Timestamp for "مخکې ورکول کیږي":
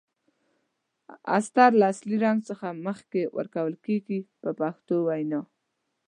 2.87-4.19